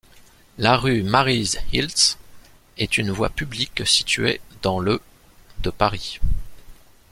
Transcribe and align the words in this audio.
La 0.57 0.77
rue 0.77 1.03
Maryse-Hilsz 1.03 2.17
est 2.79 2.97
une 2.97 3.11
voie 3.11 3.29
publique 3.29 3.85
située 3.87 4.41
dans 4.63 4.79
le 4.79 4.99
de 5.61 5.69
Paris. 5.69 6.19